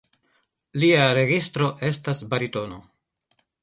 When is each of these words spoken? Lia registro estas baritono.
Lia 0.85 1.03
registro 1.19 1.71
estas 1.93 2.27
baritono. 2.35 2.85